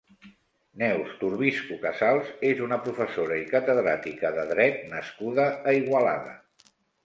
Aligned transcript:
Neus 0.83 1.11
Torbisco-Casals 1.19 2.33
és 2.51 2.63
una 2.69 2.81
professora 2.87 3.39
i 3.43 3.45
catedràtica 3.53 4.35
de 4.41 4.49
dret 4.57 4.83
nascuda 4.97 5.49
a 5.55 5.79
Igualada. 5.85 6.39